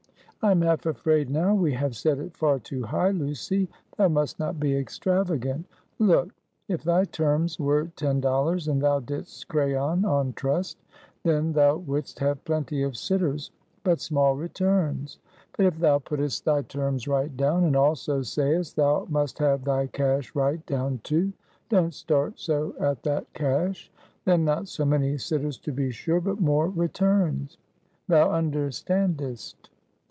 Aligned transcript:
"I 0.43 0.49
am 0.49 0.61
half 0.61 0.87
afraid 0.87 1.29
now 1.29 1.53
we 1.53 1.71
have 1.73 1.95
set 1.95 2.17
it 2.17 2.35
far 2.35 2.57
too 2.57 2.81
high, 2.81 3.11
Lucy. 3.11 3.69
Thou 3.97 4.07
must 4.07 4.39
not 4.39 4.59
be 4.59 4.75
extravagant. 4.75 5.67
Look: 5.99 6.33
if 6.67 6.83
thy 6.83 7.05
terms 7.05 7.59
were 7.59 7.91
ten 7.95 8.19
dollars, 8.21 8.67
and 8.67 8.81
thou 8.81 9.01
didst 9.01 9.47
crayon 9.49 10.03
on 10.03 10.33
trust; 10.33 10.79
then 11.21 11.53
thou 11.53 11.75
wouldst 11.77 12.17
have 12.17 12.43
plenty 12.43 12.81
of 12.81 12.97
sitters, 12.97 13.51
but 13.83 14.01
small 14.01 14.35
returns. 14.35 15.19
But 15.55 15.67
if 15.67 15.77
thou 15.77 15.99
puttest 15.99 16.43
thy 16.43 16.63
terms 16.63 17.07
right 17.07 17.37
down, 17.37 17.63
and 17.63 17.75
also 17.75 18.23
sayest 18.23 18.75
thou 18.77 19.05
must 19.11 19.37
have 19.37 19.63
thy 19.63 19.85
cash 19.85 20.33
right 20.33 20.65
down 20.65 21.01
too 21.03 21.33
don't 21.69 21.93
start 21.93 22.39
so 22.39 22.73
at 22.79 23.03
that 23.03 23.31
cash 23.33 23.91
then 24.25 24.43
not 24.43 24.67
so 24.67 24.85
many 24.85 25.19
sitters 25.19 25.59
to 25.59 25.71
be 25.71 25.91
sure, 25.91 26.19
but 26.19 26.41
more 26.41 26.67
returns. 26.67 27.59
Thou 28.07 28.31
understandest." 28.31 29.69